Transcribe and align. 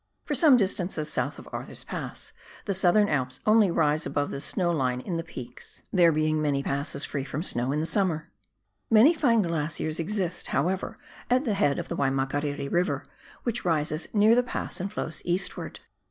For 0.25 0.33
some 0.33 0.57
distance 0.57 0.95
south 1.07 1.37
of 1.37 1.47
Arthur's 1.51 1.83
Pass 1.83 2.33
the 2.65 2.73
Southern 2.73 3.07
Alps 3.07 3.39
only 3.45 3.69
rise 3.69 4.03
above 4.03 4.31
the 4.31 4.41
snow 4.41 4.71
line 4.71 4.99
in 4.99 5.17
the 5.17 5.23
peaks, 5.23 5.83
there 5.93 6.11
being 6.11 6.41
many 6.41 6.61
INTRODUCTORY 6.61 6.71
RE]SIARKS. 6.79 6.91
3 6.91 6.97
passes 6.97 7.05
free 7.05 7.23
from 7.23 7.43
snow 7.43 7.71
in 7.71 7.81
the 7.81 7.85
summer. 7.85 8.31
Many 8.89 9.13
fine 9.13 9.43
glaciers 9.43 9.99
exist, 9.99 10.47
however, 10.47 10.97
at 11.29 11.45
the 11.45 11.53
head 11.53 11.77
of 11.77 11.87
the 11.87 11.95
Waimakariri 11.97 12.61
E,iver, 12.61 13.05
which 13.43 13.63
rises 13.63 14.07
near 14.11 14.33
the 14.33 14.41
pass 14.41 14.79
and 14.79 14.91
flows 14.91 15.21
eastwards. 15.23 15.79